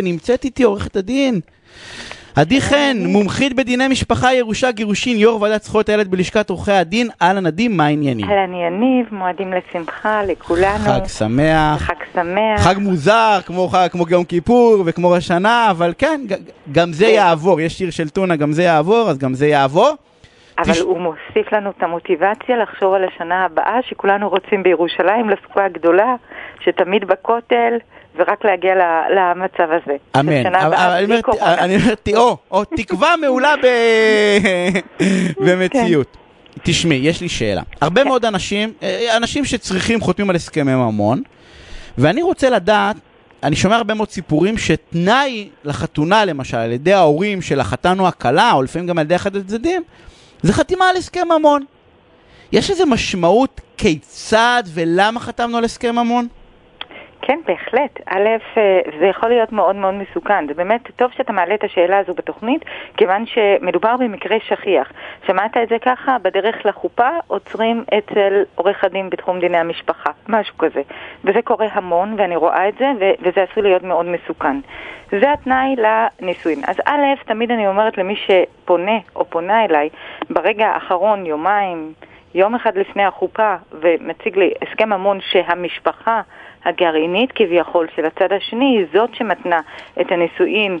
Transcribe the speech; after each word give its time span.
ונמצאת 0.00 0.44
איתי 0.44 0.62
עורכת 0.62 0.96
הדין. 0.96 1.40
עדי 2.36 2.60
חן, 2.60 2.96
מומחית 3.06 3.56
בדיני 3.56 3.88
משפחה, 3.88 4.34
ירושה, 4.34 4.70
גירושין, 4.70 5.16
יו"ר 5.18 5.42
ועדת 5.42 5.62
זכויות 5.62 5.88
הילד 5.88 6.08
בלשכת 6.08 6.50
עורכי 6.50 6.72
הדין. 6.72 7.08
אהלן 7.22 7.46
עדי, 7.46 7.68
מה 7.68 7.84
העניינים? 7.86 8.30
אהלן 8.30 8.54
יניב, 8.54 9.06
מועדים 9.14 9.52
לשמחה 9.52 10.22
לכולנו. 10.22 10.78
חג 10.84 11.06
שמח. 11.06 11.82
חג 11.82 11.94
שמח. 12.14 12.60
חג 12.60 12.74
מוזר, 12.78 13.38
כמו, 13.46 13.68
חג, 13.68 13.88
כמו 13.90 14.04
יום 14.10 14.24
כיפור 14.24 14.82
וכמו 14.86 15.10
ראש 15.10 15.26
שנה, 15.26 15.70
אבל 15.70 15.92
כן, 15.98 16.20
גם 16.72 16.92
זה 16.92 17.04
כן. 17.04 17.10
יעבור. 17.14 17.60
יש 17.60 17.78
שיר 17.78 17.90
של 17.90 18.08
טונה, 18.08 18.36
גם 18.36 18.52
זה 18.52 18.62
יעבור, 18.62 19.06
אז 19.10 19.18
גם 19.18 19.34
זה 19.34 19.46
יעבור. 19.46 19.90
אבל 20.58 20.72
תש- 20.72 20.78
הוא 20.80 20.98
מוסיף 21.00 21.52
לנו 21.52 21.70
את 21.70 21.82
המוטיבציה 21.82 22.56
לחשוב 22.62 22.94
על 22.94 23.04
השנה 23.04 23.44
הבאה, 23.44 23.78
שכולנו 23.88 24.28
רוצים 24.28 24.62
בירושלים, 24.62 25.30
לסוכה 25.30 25.64
הגדולה, 25.64 26.14
שתמיד 26.64 27.04
בכותל, 27.04 27.72
ורק 28.18 28.44
להגיע 28.44 28.74
למצב 29.16 29.72
הזה. 29.72 29.96
אמן. 30.20 30.46
אני 30.46 31.04
אומר- 31.76 31.94
ת- 32.02 32.08
או, 32.50 32.64
תקווה 32.64 33.14
מעולה 33.20 33.54
ב- 33.62 34.78
במציאות. 35.46 36.16
תשמעי, 36.62 36.96
יש 36.96 37.20
לי 37.20 37.28
שאלה. 37.28 37.62
הרבה 37.80 38.02
כן. 38.02 38.08
מאוד 38.08 38.24
אנשים, 38.24 38.72
אה, 38.82 39.16
אנשים 39.16 39.44
שצריכים 39.44 40.00
חותמים 40.00 40.30
על 40.30 40.36
הסכמי 40.36 40.74
ממון, 40.74 41.22
ואני 41.98 42.22
רוצה 42.22 42.50
לדעת, 42.50 42.96
אני 43.42 43.56
שומע 43.56 43.76
הרבה 43.76 43.94
מאוד 43.94 44.10
סיפורים 44.10 44.58
שתנאי 44.58 45.48
לחתונה, 45.64 46.24
למשל, 46.24 46.56
על 46.56 46.72
ידי 46.72 46.92
ההורים 46.92 47.42
של 47.42 47.60
החתן 47.60 48.00
או 48.00 48.08
הכלה, 48.08 48.52
או 48.52 48.62
לפעמים 48.62 48.88
גם 48.88 48.98
על 48.98 49.04
ידי 49.04 49.16
אחד 49.16 49.36
הצדדים, 49.36 49.82
זה 50.42 50.52
חתימה 50.52 50.88
על 50.90 50.96
הסכם 50.96 51.26
ממון. 51.38 51.64
יש 52.52 52.70
איזו 52.70 52.86
משמעות 52.86 53.60
כיצד 53.76 54.62
ולמה 54.74 55.20
חתמנו 55.20 55.58
על 55.58 55.64
הסכם 55.64 55.94
ממון? 55.96 56.26
כן, 57.22 57.40
בהחלט. 57.46 58.00
א', 58.06 58.28
אה, 58.56 58.80
זה 59.00 59.06
יכול 59.06 59.28
להיות 59.28 59.52
מאוד 59.52 59.76
מאוד 59.76 59.94
מסוכן. 59.94 60.46
זה 60.46 60.54
באמת 60.54 60.90
טוב 60.96 61.10
שאתה 61.12 61.32
מעלה 61.32 61.54
את 61.54 61.64
השאלה 61.64 61.98
הזו 61.98 62.14
בתוכנית, 62.14 62.64
כיוון 62.96 63.24
שמדובר 63.26 63.96
במקרה 63.96 64.36
שכיח. 64.40 64.92
שמעת 65.26 65.56
את 65.56 65.68
זה 65.68 65.78
ככה? 65.78 66.16
בדרך 66.22 66.66
לחופה 66.66 67.08
עוצרים 67.26 67.84
אצל 67.98 68.42
עורך 68.54 68.84
הדין 68.84 69.10
בתחום 69.10 69.40
דיני 69.40 69.58
המשפחה, 69.58 70.10
משהו 70.28 70.58
כזה. 70.58 70.82
וזה 71.24 71.42
קורה 71.42 71.66
המון, 71.72 72.14
ואני 72.18 72.36
רואה 72.36 72.68
את 72.68 72.74
זה, 72.78 72.92
וזה 73.22 73.42
עשוי 73.42 73.62
להיות 73.62 73.82
מאוד 73.82 74.06
מסוכן. 74.06 74.56
זה 75.10 75.32
התנאי 75.32 75.76
לנישואין. 75.76 76.60
אז 76.66 76.76
א', 76.84 77.02
תמיד 77.26 77.50
אני 77.50 77.68
אומרת 77.68 77.98
למי 77.98 78.16
שפונה 78.16 78.98
או 79.16 79.24
פונה 79.24 79.64
אליי, 79.64 79.88
ברגע 80.30 80.66
האחרון, 80.66 81.26
יומיים, 81.26 81.92
יום 82.34 82.54
אחד 82.54 82.78
לפני 82.78 83.04
החופה, 83.04 83.54
ומציג 83.72 84.38
לי 84.38 84.52
הסכם 84.62 84.88
ממון 84.88 85.18
שהמשפחה 85.20 86.20
הגרעינית 86.64 87.32
כביכול 87.32 87.86
של 87.96 88.04
הצד 88.04 88.32
השני 88.32 88.78
היא 88.78 88.86
זאת 88.92 89.14
שמתנה 89.14 89.60
את 90.00 90.12
הנישואין, 90.12 90.78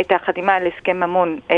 את 0.00 0.12
החתימה 0.12 0.54
על 0.54 0.66
הסכם 0.66 0.96
ממון 1.00 1.38
אה, 1.50 1.56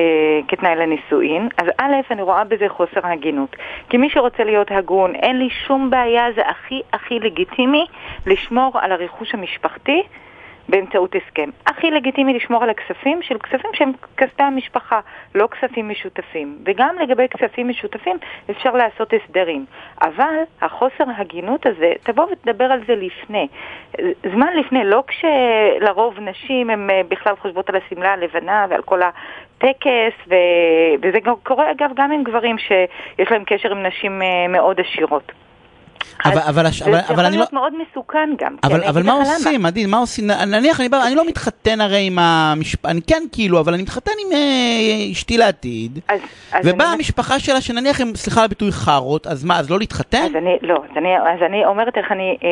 כתנאי 0.48 0.76
לנישואין, 0.76 1.48
אז 1.56 1.66
א', 1.78 1.94
אני 2.10 2.22
רואה 2.22 2.44
בזה 2.44 2.68
חוסר 2.68 3.00
הגינות. 3.02 3.56
כי 3.88 3.96
מי 3.96 4.10
שרוצה 4.10 4.44
להיות 4.44 4.70
הגון, 4.70 5.14
אין 5.14 5.38
לי 5.38 5.48
שום 5.66 5.90
בעיה, 5.90 6.32
זה 6.36 6.42
הכי 6.48 6.82
הכי 6.92 7.18
לגיטימי 7.20 7.86
לשמור 8.26 8.72
על 8.80 8.92
הרכוש 8.92 9.34
המשפחתי 9.34 10.02
באמצעות 10.68 11.14
הסכם. 11.14 11.50
הכי 11.66 11.90
לגיטימי 11.90 12.34
לשמור 12.34 12.62
על 12.62 12.70
הכספים 12.70 13.22
של 13.22 13.38
כספים 13.38 13.70
שהם 13.74 13.92
כספי 14.16 14.42
המשפחה, 14.42 15.00
לא 15.34 15.46
כספים 15.46 15.88
משותפים. 15.88 16.58
וגם 16.64 16.96
לגבי 17.02 17.28
כספים 17.28 17.68
משותפים 17.68 18.16
אפשר 18.50 18.70
לעשות 18.70 19.12
הסדרים. 19.12 19.64
אבל 20.02 20.42
החוסר 20.60 21.04
הגינות 21.16 21.66
הזה, 21.66 21.92
תבוא 22.02 22.26
ותדבר 22.32 22.64
על 22.64 22.80
זה 22.86 22.94
לפני. 22.94 23.48
זמן 24.32 24.56
לפני, 24.56 24.84
לא 24.84 25.04
כשלרוב 25.06 26.20
נשים 26.20 26.70
הן 26.70 26.90
אה, 26.90 27.00
בכלל 27.08 27.36
חושבות 27.36 27.68
על 27.68 27.76
השמלה 27.76 28.12
הלבנה 28.12 28.66
ועל 28.70 28.82
כל 28.82 29.00
הטקס, 29.02 30.14
ו... 30.28 30.34
וזה 31.02 31.18
קורה 31.42 31.70
אגב 31.70 31.90
גם 31.94 32.12
עם 32.12 32.24
גברים 32.24 32.58
שיש 32.58 33.30
להם 33.30 33.42
קשר 33.46 33.70
עם 33.70 33.86
נשים 33.86 34.22
אה, 34.22 34.48
מאוד 34.48 34.80
עשירות. 34.80 35.32
אבל- 36.24 36.38
אבל 36.48 36.66
הש- 36.66 36.82
זה 36.82 36.90
אבל- 36.90 36.98
יכול 36.98 37.14
אבל 37.16 37.24
אני 37.24 37.36
להיות 37.36 37.52
לא- 37.52 37.60
מאוד 37.60 37.72
מסוכן 37.90 38.28
גם. 38.38 38.56
אבל, 38.64 38.74
אני 38.80 38.88
אבל 38.88 39.02
מה. 39.02 39.12
עושים, 39.12 39.66
עדין, 39.66 39.90
מה 39.90 39.96
עושים? 39.98 40.26
נניח, 40.26 40.80
אני, 40.80 40.88
בא- 40.88 41.06
אני 41.06 41.14
לא 41.14 41.26
מתחתן 41.28 41.80
הרי 41.80 42.06
עם 42.06 42.18
המשפחה, 42.18 42.90
אני 42.90 43.00
כן 43.06 43.22
כאילו, 43.32 43.60
אבל 43.60 43.74
אני 43.74 43.82
מתחתן 43.82 44.10
עם 44.26 44.32
אה, 44.32 45.12
אשתי 45.12 45.38
לעתיד, 45.38 45.98
אז, 46.08 46.20
אז 46.52 46.68
ובאה 46.68 46.86
אני, 46.86 46.94
המשפחה 46.96 47.38
שלה, 47.38 47.60
שנניח 47.60 48.00
הם, 48.00 48.14
סליחה 48.14 48.40
על 48.40 48.44
הביטוי, 48.44 48.72
חארות, 48.72 49.26
אז 49.26 49.44
מה, 49.44 49.58
אז 49.58 49.70
לא 49.70 49.78
להתחתן? 49.78 50.24
אז 50.24 50.36
אני, 50.36 50.56
לא, 50.62 50.74
אז 50.90 50.96
אני, 50.96 51.08
אז 51.18 51.42
אני 51.46 51.64
אומרת 51.64 51.96
איך 51.96 52.12
אני 52.12 52.36
אה, 52.44 52.48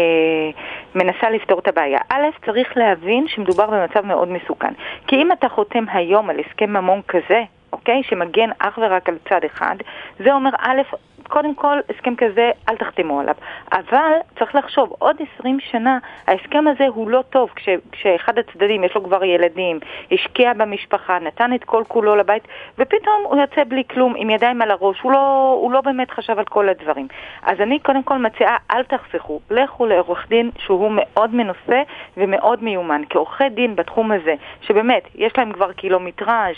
מנסה 0.95 1.31
לפתור 1.31 1.59
את 1.59 1.69
הבעיה. 1.69 1.99
א', 2.09 2.47
צריך 2.47 2.69
להבין 2.77 3.25
שמדובר 3.29 3.67
במצב 3.67 4.07
מאוד 4.07 4.29
מסוכן. 4.29 4.73
כי 5.07 5.17
אם 5.17 5.33
אתה 5.33 5.49
חותם 5.49 5.85
היום 5.93 6.31
על 6.31 6.37
הסכם 6.41 6.71
ממון 6.73 7.01
כזה, 7.09 7.43
אוקיי, 7.73 8.03
שמגן 8.03 8.51
אך 8.59 8.79
ורק 8.83 9.09
על 9.09 9.19
צד 9.29 9.41
אחד, 9.45 9.77
זה 10.19 10.33
אומר 10.33 10.51
א', 10.59 10.83
קודם 11.29 11.55
כל, 11.55 11.79
הסכם 11.91 12.17
כזה, 12.17 12.51
אל 12.69 12.77
תחתמו 12.77 13.21
עליו. 13.21 13.35
אבל 13.73 14.13
צריך 14.39 14.55
לחשוב, 14.55 14.95
עוד 14.99 15.17
20 15.39 15.61
שנה, 15.61 15.99
ההסכם 16.27 16.65
הזה 16.67 16.87
הוא 16.87 17.11
לא 17.11 17.23
טוב 17.31 17.51
כש, 17.57 17.69
כשאחד 17.93 18.39
הצדדים, 18.39 18.85
יש 18.85 18.95
לו 18.95 19.05
כבר 19.05 19.25
ילדים, 19.25 19.81
השקיע 20.13 20.53
במשפחה, 20.53 21.19
נתן 21.19 21.55
את 21.55 21.65
כל 21.65 21.83
כולו 21.89 22.17
לבית, 22.17 22.49
ופתאום 22.79 23.23
הוא 23.25 23.41
יוצא 23.41 23.65
בלי 23.65 23.83
כלום, 23.91 24.15
עם 24.17 24.31
ידיים 24.31 24.63
על 24.63 24.71
הראש, 24.71 25.01
הוא 25.01 25.13
לא, 25.13 25.57
הוא 25.61 25.73
לא 25.73 25.81
באמת 25.81 26.11
חשב 26.11 26.39
על 26.39 26.45
כל 26.45 26.69
הדברים. 26.69 27.09
אז 27.43 27.61
אני 27.61 27.79
קודם 27.79 28.03
כל 28.03 28.19
מציעה, 28.19 28.57
אל 28.71 28.85
תחסכו, 28.85 29.41
לכו 29.51 29.87
לעורך 29.87 30.29
דין 30.29 30.51
שהוא 30.59 30.93
מאוד 30.95 31.35
מנוסה 31.35 31.83
ומאוד 32.17 32.65
מיומן. 32.65 33.03
כעורכי 33.11 33.49
דין 33.49 33.77
בתחום 33.77 34.13
הזה, 34.13 34.35
שבאמת, 34.61 35.03
יש 35.15 35.33
להם 35.39 35.53
כבר 35.53 35.73
קילומטראז' 35.73 36.57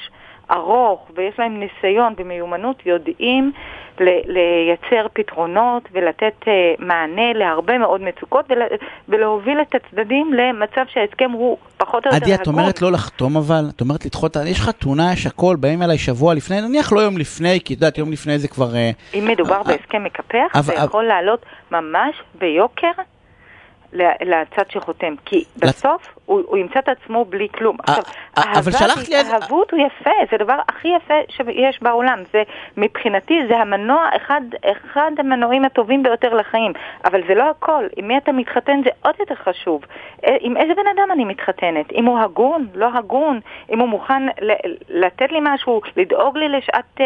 ארוך 0.50 1.10
ויש 1.14 1.38
להם 1.38 1.60
ניסיון 1.60 2.14
ומיומנות, 2.18 2.86
יודעים 2.86 3.52
לייצר 4.00 5.06
פתרונות 5.12 5.88
ולתת 5.92 6.34
uh, 6.42 6.48
מענה 6.78 7.32
להרבה 7.34 7.78
מאוד 7.78 8.00
מצוקות 8.00 8.44
ול- 8.50 8.76
ולהוביל 9.08 9.60
את 9.60 9.74
הצדדים 9.74 10.32
למצב 10.32 10.84
שההסכם 10.88 11.30
הוא 11.30 11.58
פחות 11.76 12.06
או 12.06 12.10
יותר 12.14 12.24
עדי, 12.24 12.34
את. 12.34 12.46
אומרת 12.46 12.82
לא 12.82 12.92
לחתום 12.92 13.36
אבל? 13.36 13.64
את 13.76 13.80
אומרת 13.80 14.06
לדחות, 14.06 14.36
יש 14.46 14.60
חתונה, 14.60 15.12
יש 15.12 15.26
הכל, 15.26 15.56
באים 15.56 15.82
אליי 15.82 15.98
שבוע 15.98 16.34
לפני, 16.34 16.60
נניח 16.60 16.92
לא 16.92 17.00
יום 17.00 17.18
לפני, 17.18 17.60
כי 17.64 17.74
את 17.74 17.80
יודעת, 17.80 17.98
יום 17.98 18.12
לפני 18.12 18.38
זה 18.38 18.48
כבר... 18.48 18.74
אה, 18.74 18.90
אם 19.14 19.24
מדובר 19.28 19.56
אה, 19.56 19.62
בהסכם 19.62 20.04
מקפח, 20.04 20.60
זה 20.60 20.74
יכול 20.74 21.04
לעלות 21.04 21.46
ממש 21.70 22.14
ביוקר 22.38 22.92
לצד 24.20 24.70
שחותם, 24.70 25.14
כי 25.24 25.44
בסוף 25.58 26.02
הוא, 26.26 26.42
הוא 26.46 26.56
ימצא 26.58 26.78
את 26.78 26.88
עצמו 26.88 27.24
בלי 27.24 27.48
כלום. 27.54 27.76
אה, 27.88 27.94
עכשיו, 27.94 28.04
אה, 28.38 28.42
אבל 28.58 28.72
אהבה 29.16 29.34
אהבות 29.42 29.70
הוא 29.70 29.80
יפה, 29.86 30.10
זה 30.30 30.36
הדבר 30.40 30.56
הכי 30.68 30.88
יפה 30.88 31.14
שיש 31.28 31.82
בעולם. 31.82 32.18
זה, 32.32 32.42
מבחינתי 32.76 33.34
זה 33.48 33.56
המנוע, 33.58 34.08
אחד, 34.16 34.40
אחד 34.64 35.10
המנועים 35.18 35.64
הטובים 35.64 36.02
ביותר 36.02 36.34
לחיים. 36.34 36.72
אבל 37.04 37.20
זה 37.28 37.34
לא 37.34 37.50
הכל, 37.50 37.84
עם 37.96 38.08
מי 38.08 38.16
אתה 38.18 38.32
מתחתן 38.32 38.80
זה 38.84 38.90
עוד 39.02 39.14
יותר 39.20 39.34
חשוב. 39.34 39.82
אה, 40.26 40.36
עם 40.40 40.56
איזה 40.56 40.72
בן 40.74 40.86
אדם 40.96 41.08
אני 41.12 41.24
מתחתנת? 41.24 41.92
אם 41.92 42.04
הוא 42.04 42.18
הגון, 42.18 42.66
לא 42.74 42.88
הגון, 42.94 43.40
אם 43.72 43.78
הוא 43.78 43.88
מוכן 43.88 44.22
ל- 44.26 44.52
לתת 44.88 45.32
לי 45.32 45.38
משהו, 45.42 45.80
לדאוג 45.96 46.38
לי 46.38 46.48
לשעת, 46.48 47.00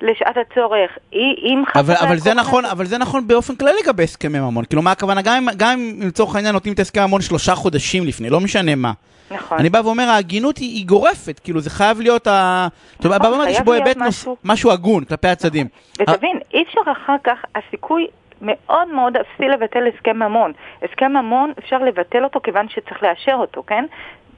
לשעת 0.00 0.36
הצורך. 0.36 0.90
אם- 1.12 1.62
אבל, 1.74 1.94
אבל 2.06 2.16
זה 2.16 2.34
נכון, 2.34 2.64
אבל 2.64 2.84
זה 2.84 2.98
נכון 2.98 3.28
באופן 3.28 3.54
כללי 3.56 3.72
לגבי 3.84 4.02
הסכמי 4.02 4.38
ממון. 4.40 4.64
כאילו, 4.64 4.82
מה 4.82 4.92
הכוונה? 4.92 5.20
גם 5.56 5.78
אם 5.78 6.10
לצורך 6.18 6.36
העניין 6.36 6.52
נותנים 6.54 6.74
את 6.74 6.78
הסכם 6.78 7.00
ממון 7.04 7.20
שלושה 7.20 7.54
חודשים 7.54 8.06
לפני, 8.06 8.30
לא 8.30 8.40
משנה 8.40 8.74
מה. 8.74 8.92
נכון. 9.30 9.58
אני 9.58 9.70
בא 9.70 9.78
ואומר, 9.84 10.02
ההגינות 10.02 10.58
היא, 10.58 10.68
היא 10.74 10.86
גורפת, 10.86 11.40
כאילו, 11.44 11.60
זה 11.60 11.70
חייב 11.70 12.00
להיות 12.00 12.26
ה... 12.26 12.68
יודע, 13.04 13.18
בא 13.18 13.26
ואומר, 13.26 13.44
יש 13.48 13.60
בו 13.60 13.72
היבט. 13.72 13.96
משהו- 13.96 14.36
משהו 14.44 14.70
הגון 14.72 15.04
כלפי 15.04 15.28
הצדדים. 15.28 15.66
ותבין, 15.98 16.38
אי 16.54 16.62
אפשר 16.62 16.80
אחר 16.92 17.16
כך, 17.24 17.38
הסיכוי 17.54 18.06
מאוד 18.42 18.88
מאוד 18.88 19.16
אפסי 19.16 19.48
לבטל 19.48 19.86
הסכם 19.94 20.16
ממון. 20.16 20.52
הסכם 20.82 21.12
ממון, 21.12 21.52
אפשר 21.58 21.78
לבטל 21.78 22.24
אותו 22.24 22.40
כיוון 22.42 22.66
שצריך 22.68 23.02
לאשר 23.02 23.34
אותו, 23.34 23.62
כן? 23.66 23.84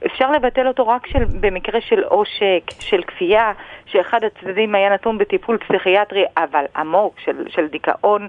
אפשר 0.05 0.31
לבטל 0.31 0.67
אותו 0.67 0.87
רק 0.87 1.07
של, 1.07 1.23
במקרה 1.39 1.81
של 1.81 2.03
עושק, 2.03 2.71
של 2.79 3.01
כפייה, 3.07 3.51
שאחד 3.85 4.19
הצדדים 4.23 4.75
היה 4.75 4.93
נתון 4.93 5.17
בטיפול 5.17 5.57
פסיכיאטרי, 5.57 6.23
אבל 6.37 6.65
עמוק, 6.75 7.15
של, 7.25 7.45
של 7.49 7.67
דיכאון 7.67 8.27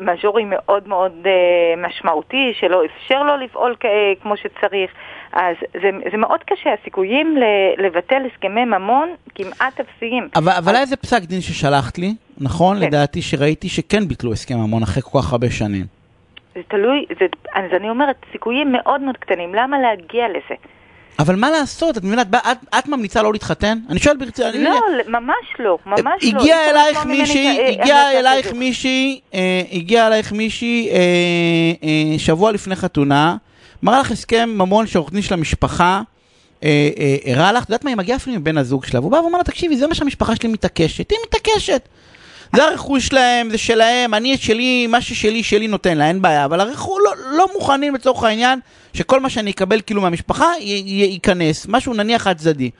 מז'ורי 0.00 0.44
מאוד 0.44 0.88
מאוד 0.88 1.12
אה, 1.26 1.88
משמעותי, 1.88 2.52
שלא 2.60 2.82
אפשר 2.84 3.22
לו 3.22 3.36
לפעול 3.36 3.76
אה, 3.84 3.90
כמו 4.22 4.36
שצריך. 4.36 4.90
אז 5.32 5.56
זה, 5.72 5.90
זה 6.10 6.16
מאוד 6.16 6.40
קשה, 6.46 6.70
הסיכויים 6.80 7.36
לבטל 7.78 8.22
הסכמי 8.32 8.64
ממון 8.64 9.08
כמעט 9.34 9.80
אפסיים. 9.80 10.28
אבל, 10.36 10.52
אבל 10.58 10.72
היה 10.72 10.80
איזה 10.80 10.96
פסק 10.96 11.22
דין 11.22 11.40
ששלחת 11.40 11.98
לי, 11.98 12.14
נכון? 12.38 12.76
כן. 12.76 12.86
לדעתי 12.86 13.22
שראיתי 13.22 13.68
שכן 13.68 14.08
ביטלו 14.08 14.32
הסכם 14.32 14.54
ממון 14.54 14.82
אחרי 14.82 15.02
כל 15.02 15.18
כך 15.18 15.32
הרבה 15.32 15.50
שנים. 15.50 15.84
זה 16.54 16.60
תלוי, 16.68 17.04
זה, 17.20 17.26
אז 17.54 17.64
אני 17.76 17.90
אומרת, 17.90 18.16
סיכויים 18.32 18.72
מאוד 18.72 19.00
מאוד 19.00 19.16
קטנים, 19.16 19.54
למה 19.54 19.78
להגיע 19.78 20.28
לזה? 20.28 20.54
אבל 21.18 21.36
מה 21.36 21.50
לעשות? 21.50 21.98
את 21.98 22.04
מבינה, 22.04 22.22
את, 22.22 22.26
את, 22.34 22.58
את 22.78 22.88
ממליצה 22.88 23.22
לא 23.22 23.32
להתחתן? 23.32 23.78
אני 23.90 23.98
שואל 24.00 24.16
ברצינות. 24.16 24.54
אני- 24.54 24.64
לא, 24.64 24.80
ממש 25.08 25.34
לא, 25.58 25.78
ממש 25.86 26.00
לא. 26.32 26.40
הגיעה 26.40 26.58
אפשר 26.70 26.70
אלייך 26.80 27.04
מישהי, 27.06 27.58
אה, 27.58 27.68
הגיעה 27.68 28.02
המלצה 28.02 28.18
אלייך. 28.20 28.52
מישהי, 28.52 29.20
אה, 29.34 29.62
הגיעה 29.72 30.06
אלייך 30.06 30.32
מישהי 30.32 30.88
אה, 30.90 30.96
אה, 31.82 32.18
שבוע 32.18 32.52
לפני 32.52 32.76
חתונה, 32.76 33.36
מראה 33.82 34.00
לך 34.00 34.10
הסכם 34.10 34.48
ממון 34.58 34.86
שעורך 34.86 35.12
דין 35.12 35.22
של 35.22 35.34
המשפחה 35.34 36.02
אה, 36.64 36.88
אה, 36.98 37.32
הראה 37.32 37.52
לך, 37.52 37.64
את 37.64 37.68
יודעת 37.68 37.84
מה, 37.84 37.90
היא 37.90 37.96
מגיעה 37.96 38.16
אפילו 38.16 38.36
עם 38.36 38.44
בן 38.44 38.58
הזוג 38.58 38.84
שלה, 38.84 39.00
והוא 39.00 39.12
בא 39.12 39.16
ואומר 39.16 39.38
לה, 39.38 39.44
תקשיבי, 39.44 39.76
זה 39.76 39.86
מה 39.86 39.94
שהמשפחה 39.94 40.36
שלי 40.36 40.48
מתעקשת, 40.48 41.10
היא 41.10 41.18
מתעקשת. 41.26 41.88
זה 42.54 42.64
הרכוש 42.64 43.06
שלהם, 43.06 43.50
זה 43.50 43.58
שלהם, 43.58 44.14
אני 44.14 44.34
את 44.34 44.40
שלי, 44.40 44.86
מה 44.86 45.00
ששלי, 45.00 45.42
שלי 45.42 45.68
נותן 45.68 45.98
לה, 45.98 46.08
אין 46.08 46.22
בעיה, 46.22 46.44
אבל 46.44 46.60
הרכוש 46.60 46.98
לא, 47.04 47.12
לא 47.36 47.46
מוכנים 47.54 47.94
לצורך 47.94 48.22
העניין 48.22 48.58
שכל 48.94 49.20
מה 49.20 49.30
שאני 49.30 49.50
אקבל 49.50 49.80
כאילו 49.86 50.00
מהמשפחה 50.02 50.46
י- 50.60 50.82
י- 50.86 51.08
ייכנס, 51.12 51.66
משהו 51.68 51.94
נניח 51.94 52.22
חד 52.22 52.36
צדדי. 52.38 52.70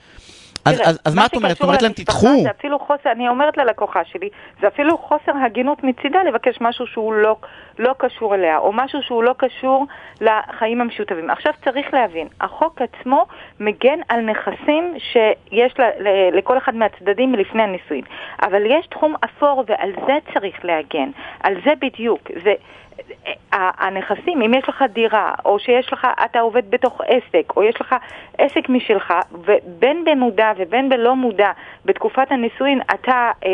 אז, 0.69 0.81
אז, 0.85 0.99
אז 1.05 1.15
מה 1.15 1.25
את 1.25 1.35
אומרת? 1.35 1.57
את 1.57 1.61
אומרת 1.61 1.81
להם 1.81 1.91
תדחו? 1.91 2.27
זה 2.43 2.49
אפילו 2.49 2.79
חוסר, 2.79 3.11
אני 3.11 3.27
אומרת 3.27 3.57
ללקוחה 3.57 4.05
שלי, 4.05 4.29
זה 4.61 4.67
אפילו 4.67 4.97
חוסר 4.97 5.31
הגינות 5.45 5.83
מצידה 5.83 6.23
לבקש 6.23 6.57
משהו 6.61 6.87
שהוא 6.87 7.13
לא, 7.13 7.35
לא 7.79 7.93
קשור 7.97 8.35
אליה, 8.35 8.57
או 8.57 8.73
משהו 8.73 9.01
שהוא 9.01 9.23
לא 9.23 9.35
קשור 9.37 9.85
לחיים 10.21 10.81
המשותפים. 10.81 11.29
עכשיו 11.29 11.53
צריך 11.63 11.93
להבין, 11.93 12.27
החוק 12.41 12.81
עצמו 12.81 13.25
מגן 13.59 13.99
על 14.09 14.21
נכסים 14.21 14.93
שיש 14.99 15.73
ל, 15.79 15.81
ל, 15.81 16.37
לכל 16.37 16.57
אחד 16.57 16.75
מהצדדים 16.75 17.35
לפני 17.35 17.63
הנישואין, 17.63 18.03
אבל 18.41 18.61
יש 18.65 18.87
תחום 18.87 19.15
אפור 19.25 19.63
ועל 19.67 19.91
זה 20.07 20.17
צריך 20.33 20.65
להגן, 20.65 21.09
על 21.43 21.53
זה 21.65 21.71
בדיוק. 21.81 22.21
זה, 22.43 22.53
הנכסים, 23.51 24.41
אם 24.41 24.53
יש 24.53 24.69
לך 24.69 24.83
דירה, 24.93 25.33
או 25.45 25.59
שיש 25.59 25.93
לך, 25.93 26.07
אתה 26.25 26.39
עובד 26.39 26.71
בתוך 26.71 27.01
עסק, 27.07 27.53
או 27.55 27.63
יש 27.63 27.81
לך 27.81 27.95
עסק 28.37 28.69
משלך, 28.69 29.13
ובין 29.31 30.05
במודע 30.05 30.51
ובין 30.57 30.89
בלא 30.89 31.15
מודע, 31.15 31.51
בתקופת 31.85 32.31
הנישואין 32.31 32.81
אתה 32.93 33.31
אה, 33.45 33.49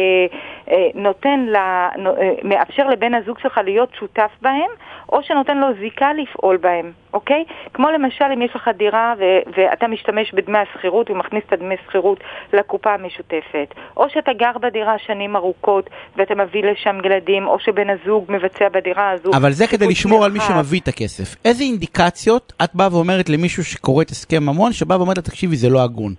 אה, 0.72 0.88
נותן, 0.96 1.46
לה, 1.48 1.90
אה, 2.06 2.32
מאפשר 2.44 2.88
לבן 2.88 3.14
הזוג 3.14 3.40
שלך 3.40 3.60
להיות 3.64 3.90
שותף 4.00 4.32
בהם, 4.42 4.70
או 5.10 5.24
שנותן 5.24 5.58
לו 5.58 5.68
זיקה 5.80 6.14
לפעול 6.14 6.58
בהם, 6.58 6.92
אוקיי? 7.14 7.44
כמו 7.74 7.92
למשל 7.92 8.26
אם 8.34 8.42
יש 8.42 8.56
לך 8.56 8.70
דירה 8.78 9.14
ו- 9.20 9.40
ואתה 9.58 9.88
משתמש 9.88 10.34
בדמי 10.34 10.58
השכירות 10.58 11.12
ומכניס 11.12 11.44
את 11.48 11.54
הדמי 11.54 11.76
שכירות 11.86 12.20
לקופה 12.54 12.94
המשותפת, 12.94 13.74
או 13.98 14.10
שאתה 14.10 14.34
גר 14.34 14.58
בדירה 14.62 14.98
שנים 14.98 15.36
ארוכות 15.36 15.90
ואתה 16.16 16.36
מביא 16.36 16.64
לשם 16.64 16.98
ילדים, 17.06 17.48
או 17.48 17.60
שבן 17.60 17.90
הזוג 17.90 18.26
מבצע 18.30 18.70
בדירה 18.70 19.10
הזו. 19.10 19.32
אבל 19.36 19.52
זה 19.54 19.68
כדי 19.68 19.88
לשמור 19.88 20.26
על 20.26 20.32
מי. 20.32 20.40
שמביא 20.48 20.80
את 20.80 20.88
הכסף. 20.88 21.36
איזה 21.46 21.64
אינדיקציות 21.64 22.54
את 22.64 22.70
באה 22.74 22.88
ואומרת 22.92 23.30
למישהו 23.30 23.64
שקורא 23.66 24.02
את 24.04 24.10
הסכם 24.12 24.44
ממון, 24.44 24.74
שבא 24.74 24.94
ואומרת 24.94 25.18
לה, 25.18 25.24
תקשיבי, 25.24 25.58
זה 25.58 25.70
לא 25.70 25.84
הגון. 25.84 26.14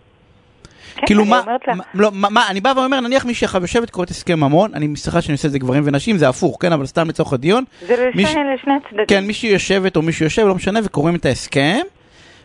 כן, 0.96 1.06
כאילו 1.06 1.24
מה, 1.24 1.40
לה, 1.46 1.74
לא, 1.94 2.10
מה, 2.12 2.28
מה, 2.30 2.48
אני 2.48 2.60
בא 2.60 2.72
ואומר, 2.76 3.00
נניח 3.00 3.24
מישהי 3.24 3.44
עכשיו 3.44 3.62
יושבת, 3.62 3.90
קוראת 3.90 4.10
הסכם 4.10 4.40
ממון, 4.40 4.74
אני 4.74 4.86
מסליחה 4.86 5.22
שאני 5.22 5.32
עושה 5.32 5.48
את 5.48 5.52
זה 5.52 5.58
גברים 5.58 5.82
ונשים, 5.86 6.18
זה 6.18 6.28
הפוך, 6.28 6.56
כן, 6.60 6.72
אבל 6.72 6.86
סתם 6.86 7.08
לצורך 7.08 7.32
הדיון. 7.32 7.64
זה 7.88 7.94
מיש- 8.14 8.20
לשני 8.20 8.72
הצדדים. 8.86 9.04
כן, 9.08 9.26
מישהי 9.26 9.48
יושבת 9.48 9.96
או 9.96 10.02
מישהו 10.02 10.24
יושב, 10.24 10.46
לא 10.46 10.54
משנה, 10.54 10.80
וקוראים 10.84 11.14
את 11.16 11.26
ההסכם, 11.26 11.78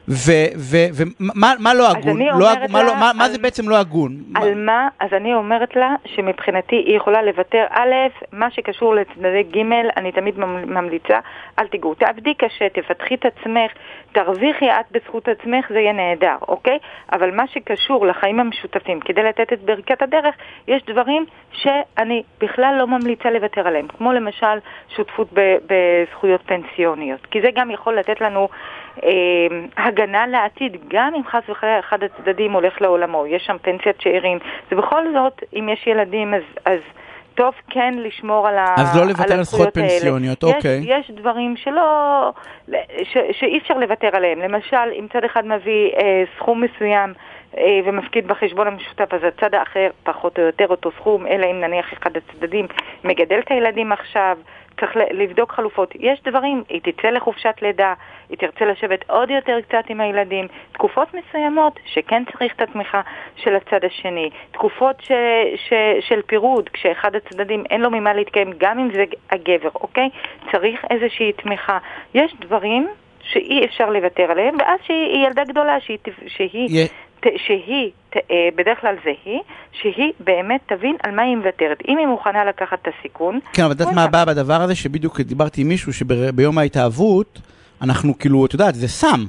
ומה 0.09 1.53
מה 1.59 1.73
לא 1.73 1.89
הגון? 1.91 2.15
אני 2.21 2.27
לא 2.39 2.47
מה 2.71 2.83
לא- 2.83 2.87
לה 2.89 2.95
מה- 2.99 3.11
מה 3.17 3.25
על- 3.25 3.31
זה 3.31 3.37
בעצם 3.37 3.69
לא 3.69 3.75
הגון? 3.79 4.11
על 4.35 4.53
מה? 4.55 4.87
אז 4.99 5.09
אני 5.13 5.33
אומרת 5.33 5.75
לה 5.75 5.95
שמבחינתי 6.05 6.75
היא 6.75 6.97
יכולה 6.97 7.21
לוותר. 7.21 7.65
א', 7.69 7.93
מה 8.33 8.51
שקשור 8.51 8.95
לצדדי 8.95 9.43
ג', 9.43 9.57
אני 9.97 10.11
תמיד 10.11 10.39
ממ- 10.39 10.73
ממליצה, 10.73 11.19
אל 11.59 11.67
תיגעו. 11.67 11.93
תעבדי 11.95 12.33
קשה, 12.33 12.69
תפתחי 12.69 13.15
את 13.15 13.25
עצמך, 13.25 13.71
תרוויחי 14.11 14.69
את 14.69 14.85
בזכות 14.91 15.27
עצמך, 15.27 15.65
זה 15.69 15.79
יהיה 15.79 15.93
נהדר, 15.93 16.35
אוקיי? 16.47 16.77
אבל 17.13 17.31
מה 17.35 17.47
שקשור 17.47 18.05
לחיים 18.07 18.39
המשותפים, 18.39 18.99
כדי 18.99 19.23
לתת 19.23 19.53
את 19.53 19.61
ברכת 19.61 20.01
הדרך, 20.01 20.35
יש 20.67 20.83
דברים 20.87 21.25
שאני 21.51 22.23
בכלל 22.41 22.75
לא 22.79 22.87
ממליצה 22.87 23.29
לוותר 23.31 23.67
עליהם, 23.67 23.87
כמו 23.97 24.13
למשל 24.13 24.57
שותפות 24.95 25.29
בזכויות 25.67 26.41
פנסיוניות, 26.45 27.25
כי 27.31 27.41
זה 27.41 27.47
גם 27.55 27.71
יכול 27.71 27.99
לתת 27.99 28.21
לנו 28.21 28.49
אה, 29.03 29.09
הגנה 29.99 30.27
לעתיד, 30.27 30.77
גם 30.87 31.13
אם 31.15 31.21
חס 31.23 31.49
וחלילה 31.49 31.79
אחד 31.79 31.97
הצדדים 32.03 32.51
הולך 32.51 32.81
לעולמו, 32.81 33.27
יש 33.27 33.43
שם 33.45 33.57
פנסיית 33.61 34.01
שאירים, 34.01 34.37
ובכל 34.71 35.03
זאת, 35.13 35.43
אם 35.53 35.69
יש 35.69 35.87
ילדים, 35.87 36.33
אז... 36.33 36.41
אז 36.65 36.79
טוב 37.35 37.53
כן 37.69 37.93
לשמור 37.97 38.47
על, 38.47 38.57
ה, 38.57 38.75
אז 38.77 38.97
לא 38.97 39.05
לוותר 39.05 39.33
על 39.33 39.39
הזכויות 39.39 39.73
זכויות 39.73 39.77
האלה. 39.77 39.89
פנסיוניות, 39.89 40.43
יש, 40.43 40.55
אוקיי. 40.55 40.81
יש 40.85 41.11
דברים 41.11 41.55
שלא, 41.57 41.83
ש, 43.03 43.17
שאי 43.31 43.57
אפשר 43.57 43.73
לוותר 43.73 44.09
עליהם. 44.13 44.39
למשל, 44.39 44.89
אם 44.99 45.07
צד 45.13 45.23
אחד 45.23 45.45
מביא 45.45 45.91
אה, 46.01 46.23
סכום 46.37 46.63
מסוים 46.63 47.13
ומפקיד 47.85 48.27
בחשבון 48.27 48.67
המשותף, 48.67 49.13
אז 49.13 49.23
הצד 49.23 49.55
האחר 49.55 49.89
פחות 50.03 50.39
או 50.39 50.43
יותר 50.43 50.67
אותו 50.67 50.91
סכום, 50.91 51.27
אלא 51.27 51.45
אם 51.45 51.61
נניח 51.61 51.93
אחד 51.93 52.11
הצדדים 52.17 52.67
מגדל 53.03 53.39
את 53.39 53.51
הילדים 53.51 53.91
עכשיו, 53.91 54.37
צריך 54.79 54.95
לבדוק 55.11 55.51
חלופות. 55.51 55.91
יש 55.99 56.21
דברים, 56.23 56.63
היא 56.69 56.81
תצא 56.83 57.07
לחופשת 57.07 57.55
לידה, 57.61 57.93
היא 58.29 58.37
תרצה 58.37 58.65
לשבת 58.65 59.09
עוד 59.09 59.29
יותר 59.29 59.61
קצת 59.61 59.83
עם 59.89 60.01
הילדים, 60.01 60.47
תקופות 60.71 61.07
מסוימות 61.13 61.79
שכן 61.85 62.23
צריך 62.31 62.53
את 62.55 62.61
התמיכה 62.61 63.01
של 63.35 63.55
הצד 63.55 63.85
השני, 63.85 64.29
תקופות 64.51 64.95
ש, 65.01 65.11
ש, 65.55 65.73
של 65.99 66.21
פירוד, 66.21 66.69
כשאחד 66.69 67.15
הצדדים 67.15 67.63
אין 67.69 67.81
לו 67.81 67.89
ממה 67.91 68.13
להתקיים, 68.13 68.51
גם 68.57 68.79
אם 68.79 68.89
זה 68.93 69.03
הגבר, 69.31 69.69
אוקיי? 69.75 70.09
צריך 70.51 70.85
איזושהי 70.89 71.33
תמיכה. 71.33 71.77
יש 72.13 72.35
דברים 72.39 72.87
שאי 73.21 73.65
אפשר 73.65 73.89
לוותר 73.89 74.31
עליהם, 74.31 74.55
ואז 74.59 74.79
שהיא 74.83 75.27
ילדה 75.27 75.43
גדולה, 75.43 75.79
שהיא, 75.79 75.97
שהיא 76.27 76.87
ת- 76.87 76.91
שהיא, 77.37 77.91
אה, 78.15 78.21
בדרך 78.55 78.81
כלל 78.81 78.95
זה 79.03 79.11
היא, 79.25 79.39
שהיא 79.71 80.13
באמת 80.19 80.61
תבין 80.65 80.95
על 81.03 81.15
מה 81.15 81.21
היא 81.21 81.35
מוותרת. 81.35 81.77
אם 81.87 81.97
היא 81.97 82.07
מוכנה 82.07 82.45
לקחת 82.45 82.79
את 82.81 82.87
הסיכון, 82.99 83.39
כן, 83.53 83.63
אבל 83.63 83.71
את 83.71 83.79
יודעת 83.79 83.95
מה 83.95 84.03
הבעיה 84.03 84.25
בדבר 84.25 84.61
הזה? 84.61 84.75
שבדיוק 84.75 85.21
דיברתי 85.21 85.61
עם 85.61 85.67
מישהו 85.67 85.93
שביום 85.93 86.57
ההתאהבות, 86.57 87.39
אנחנו 87.81 88.19
כאילו, 88.19 88.45
את 88.45 88.53
יודעת, 88.53 88.75
זה 88.75 88.87
סם. 88.87 89.25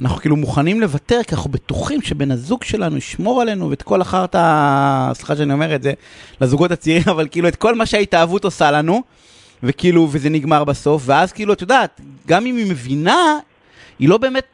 אנחנו 0.00 0.16
כאילו 0.16 0.36
מוכנים 0.36 0.80
לוותר, 0.80 1.20
כי 1.26 1.34
אנחנו 1.34 1.50
בטוחים 1.50 2.02
שבן 2.02 2.30
הזוג 2.30 2.64
שלנו 2.64 2.96
ישמור 2.96 3.42
עלינו, 3.42 3.70
ואת 3.70 3.82
כל 3.82 4.00
החרטא, 4.00 5.10
סליחה 5.14 5.36
שאני 5.36 5.52
אומר 5.52 5.74
את 5.74 5.82
זה, 5.82 5.92
לזוגות 6.40 6.70
הצעירים, 6.70 7.04
אבל 7.14 7.28
כאילו 7.30 7.48
את 7.48 7.56
כל 7.56 7.74
מה 7.74 7.86
שההתאהבות 7.86 8.44
עושה 8.44 8.70
לנו, 8.70 9.02
וכאילו, 9.62 10.08
וזה 10.10 10.30
נגמר 10.30 10.64
בסוף, 10.64 11.02
ואז 11.06 11.32
כאילו, 11.32 11.52
את 11.52 11.60
יודעת, 11.60 12.00
גם 12.26 12.46
אם 12.46 12.56
היא 12.56 12.70
מבינה, 12.70 13.38
היא 13.98 14.08
לא 14.08 14.18
באמת, 14.18 14.44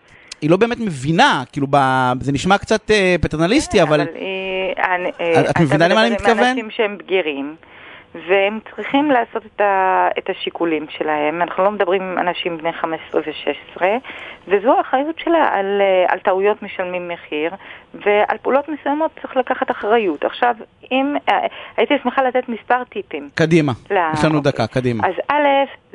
היא 0.43 0.51
לא 0.51 0.57
באמת 0.57 0.81
מבינה, 0.81 1.43
כאילו, 1.53 1.67
ב... 1.71 1.77
זה 2.21 2.33
נשמע 2.33 2.59
קצת 2.59 2.91
אה, 2.91 3.17
פטרנליסטי, 3.21 3.83
אבל... 3.83 4.01
היא, 4.01 4.07
אני, 4.95 5.11
אה, 5.21 5.51
את 5.51 5.61
מבינה 5.61 5.89
למה 5.89 6.07
אני 6.07 6.15
מתכוון? 6.15 6.45
אנשים 6.45 6.71
שהם 6.71 6.99
בגירים, 6.99 7.55
והם 8.15 8.59
צריכים 8.77 9.11
לעשות 9.11 9.47
את, 9.47 9.61
ה, 9.61 10.09
את 10.19 10.31
השיקולים 10.31 10.87
שלהם. 10.89 11.43
אנחנו 11.43 11.65
לא 11.65 11.71
מדברים 11.71 12.03
עם 12.03 12.19
אנשים 12.19 12.59
בני 12.59 12.73
15 12.73 13.21
ו-16, 13.21 13.83
וזו 14.49 14.79
האחריות 14.79 15.19
שלה 15.19 15.49
על, 15.53 15.81
אה, 15.81 16.13
על 16.13 16.19
טעויות 16.19 16.63
משלמים 16.63 17.09
מחיר, 17.09 17.51
ועל 17.95 18.39
פעולות 18.43 18.69
מסוימות 18.69 19.11
צריך 19.23 19.37
לקחת 19.37 19.71
אחריות. 19.71 20.25
עכשיו, 20.25 20.55
אם... 20.93 21.17
אה, 21.29 21.47
הייתי 21.77 21.95
שמחה 22.03 22.23
לתת 22.23 22.49
מספר 22.49 22.85
טיפים. 22.85 23.29
קדימה, 23.35 23.73
לא, 23.91 24.01
יש 24.15 24.25
לנו. 24.25 24.41
דקה, 24.41 24.67
קדימה. 24.67 25.07
אז 25.07 25.15
א', 25.29 25.47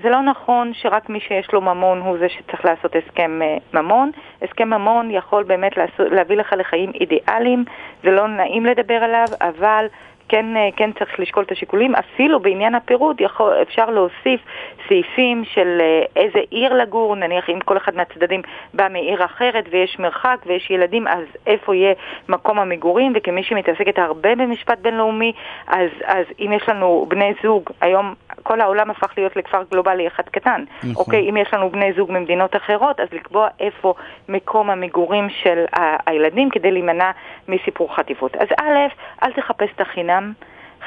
זה 0.03 0.09
לא 0.09 0.21
נכון 0.21 0.71
שרק 0.73 1.09
מי 1.09 1.19
שיש 1.19 1.47
לו 1.53 1.61
ממון 1.61 2.01
הוא 2.01 2.17
זה 2.17 2.29
שצריך 2.29 2.65
לעשות 2.65 2.95
הסכם 2.95 3.41
אה, 3.41 3.81
ממון. 3.81 4.11
הסכם 4.41 4.69
ממון 4.69 5.11
יכול 5.11 5.43
באמת 5.43 5.77
לעשות, 5.77 6.11
להביא 6.11 6.35
לך 6.35 6.53
לחיים 6.57 6.91
אידיאליים, 7.01 7.65
זה 8.03 8.09
לא 8.09 8.27
נעים 8.27 8.65
לדבר 8.65 8.93
עליו, 8.93 9.27
אבל 9.41 9.85
כן, 10.29 10.57
אה, 10.57 10.69
כן 10.75 10.91
צריך 10.99 11.19
לשקול 11.19 11.43
את 11.43 11.51
השיקולים. 11.51 11.95
אפילו 11.95 12.39
בעניין 12.39 12.75
הפירוד 12.75 13.21
יכול, 13.21 13.53
אפשר 13.61 13.89
להוסיף 13.89 14.41
סעיפים 14.87 15.43
של 15.45 15.77
אה, 15.81 16.01
איזה 16.15 16.39
עיר 16.49 16.73
לגור, 16.73 17.15
נניח 17.15 17.49
אם 17.49 17.59
כל 17.59 17.77
אחד 17.77 17.95
מהצדדים 17.95 18.41
בא 18.73 18.87
מעיר 18.91 19.25
אחרת 19.25 19.65
ויש 19.71 19.99
מרחק 19.99 20.37
ויש 20.45 20.69
ילדים, 20.69 21.07
אז 21.07 21.23
איפה 21.47 21.75
יהיה 21.75 21.93
מקום 22.29 22.59
המגורים, 22.59 23.13
וכמי 23.15 23.43
שמתעסקת 23.43 23.99
הרבה 23.99 24.35
במשפט 24.35 24.79
בינלאומי, 24.79 25.31
אז, 25.67 25.89
אז 26.05 26.25
אם 26.39 26.51
יש 26.53 26.69
לנו 26.69 27.05
בני 27.09 27.33
זוג, 27.43 27.63
היום 27.81 28.13
כל 28.43 28.61
העולם 28.61 28.89
הפך 28.89 29.13
להיות 29.17 29.35
לכפר 29.35 29.63
גלובלי 29.71 30.07
אחד 30.07 30.23
קטן, 30.23 30.63
נכון. 30.83 30.91
אוקיי? 31.05 31.29
אם 31.29 31.37
יש 31.37 31.53
לנו 31.53 31.69
בני 31.69 31.93
זוג 31.93 32.11
ממדינות 32.11 32.55
אחרות, 32.55 32.99
אז 32.99 33.07
לקבוע 33.11 33.47
איפה 33.59 33.93
מקום 34.29 34.69
המגורים 34.69 35.29
של 35.29 35.65
ה- 35.79 36.09
הילדים 36.09 36.49
כדי 36.49 36.71
להימנע 36.71 37.11
מסיפור 37.47 37.95
חטיפות. 37.95 38.35
אז 38.35 38.47
א', 38.59 38.77
אל 39.23 39.31
תחפש 39.31 39.69
את 39.75 39.81
החינם. 39.81 40.16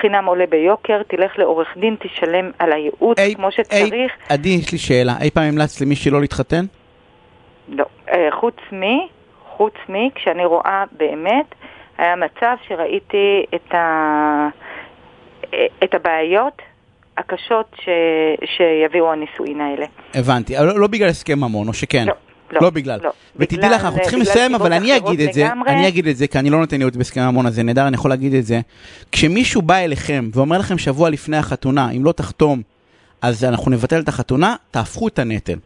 חינם 0.00 0.24
עולה 0.24 0.46
ביוקר, 0.46 1.02
תלך 1.08 1.38
לעורך 1.38 1.68
דין, 1.76 1.96
תשלם 2.00 2.50
על 2.58 2.72
הייעוץ 2.72 3.18
אי- 3.18 3.34
כמו 3.34 3.46
אי- 3.46 3.52
שצריך. 3.52 4.12
עדי, 4.28 4.48
יש 4.48 4.72
לי 4.72 4.78
שאלה. 4.78 5.12
אי 5.20 5.30
פעם 5.30 5.44
המלצת 5.44 5.80
למישהי 5.80 6.10
לא 6.10 6.20
להתחתן? 6.20 6.64
לא. 7.68 7.84
אה, 8.12 8.28
חוץ 8.40 8.54
מי, 8.72 9.08
חוץ 9.56 9.74
מי, 9.88 10.10
כשאני 10.14 10.44
רואה 10.44 10.84
באמת, 10.92 11.54
היה 11.98 12.16
מצב 12.16 12.54
שראיתי 12.68 13.44
את, 13.54 13.74
ה... 13.74 14.48
אה, 15.54 15.66
את 15.84 15.94
הבעיות 15.94 16.62
הקשות 17.18 17.66
ש... 17.84 17.88
שיביאו 18.56 19.12
הנישואין 19.12 19.60
האלה. 19.60 19.86
הבנתי. 20.14 20.58
אבל 20.58 20.66
לא- 20.66 20.80
לא 20.80 20.86
בגלל 20.86 21.08
הסכם 21.08 21.38
ממון, 21.38 21.68
או 21.68 21.72
שכן? 21.72 22.04
לא. 22.06 22.12
לא, 22.52 22.60
לא 22.62 22.70
בגלל. 22.70 23.00
לא. 23.02 23.10
ותדעי 23.36 23.70
לך, 23.70 23.84
אנחנו 23.84 24.00
צריכים 24.00 24.20
לסיים, 24.20 24.54
אבל 24.54 24.72
אני 24.72 24.96
אגיד 24.96 25.20
את 25.20 25.32
זה, 25.34 25.44
לגמרי... 25.44 25.70
אני 25.70 25.88
אגיד 25.88 26.06
את 26.06 26.16
זה, 26.16 26.26
כי 26.26 26.38
אני 26.38 26.50
לא 26.50 26.58
נותן 26.58 26.76
ייעוץ 26.80 26.96
בהסכם 26.96 27.20
המון 27.20 27.46
הזה, 27.46 27.62
נהדר, 27.62 27.86
אני 27.86 27.94
יכול 27.94 28.10
להגיד 28.10 28.34
את 28.34 28.46
זה. 28.46 28.60
כשמישהו 29.12 29.62
בא 29.62 29.76
אליכם 29.76 30.30
ואומר 30.34 30.58
לכם 30.58 30.78
שבוע 30.78 31.10
לפני 31.10 31.36
החתונה, 31.36 31.90
אם 31.90 32.04
לא 32.04 32.12
תחתום, 32.12 32.62
אז 33.22 33.44
אנחנו 33.44 33.70
נבטל 33.70 34.00
את 34.00 34.08
החתונה, 34.08 34.56
תהפכו 34.70 35.08
את 35.08 35.18
הנטל. 35.18 35.58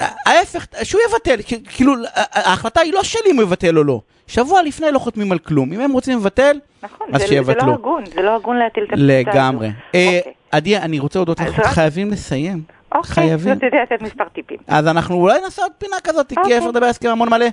ההפך, 0.00 0.66
שהוא 0.82 1.00
יבטל, 1.08 1.36
כאילו, 1.68 1.94
ההחלטה 2.12 2.80
היא 2.80 2.92
לא 2.92 3.02
שלי 3.02 3.30
אם 3.30 3.36
הוא 3.36 3.42
יבטל 3.42 3.78
או 3.78 3.84
לא. 3.84 4.00
שבוע 4.26 4.62
לפני 4.62 4.86
לא 4.92 4.98
חותמים 4.98 5.32
על 5.32 5.38
כלום, 5.38 5.72
אם 5.72 5.80
הם 5.80 5.92
רוצים 5.92 6.18
לבטל, 6.18 6.58
נכון, 6.82 7.06
אז 7.12 7.22
שיבטלו. 7.22 7.60
זה 7.60 7.66
לא 7.66 7.74
הגון, 7.74 8.04
זה 8.14 8.22
לא 8.22 8.36
הגון 8.36 8.56
להטיל 8.56 8.84
את 8.84 8.88
הקבוצה 8.92 9.12
הזו. 9.20 9.30
לגמרי. 9.30 9.70
אה, 9.94 10.18
אוקיי. 10.18 10.32
עדי, 10.52 10.76
אני 10.76 10.98
רוצה 10.98 11.18
להודות 11.18 11.40
לך, 11.40 11.66
חייבים 11.66 12.10
לסיים. 12.10 12.62
אוקיי, 12.94 13.12
חייבים. 13.14 13.54
זאת 13.54 13.62
יודעת 13.62 14.02
מספר 14.02 14.24
טיפים. 14.28 14.58
אז 14.66 14.86
אנחנו 14.86 15.16
אולי 15.16 15.40
נעשה 15.40 15.62
עוד 15.62 15.72
פינה 15.78 15.96
כזאת, 16.04 16.28
כי 16.28 16.34
אפשר 16.34 16.52
אוקיי. 16.52 16.68
לדבר 16.68 16.84
על 16.84 16.90
הסכם 16.90 17.08
המון 17.08 17.28
מלא. 17.30 17.46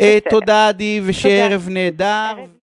אה, 0.00 0.18
תודה, 0.30 0.68
עדי, 0.68 1.00
ושערב 1.04 1.68
נהדר. 1.70 2.34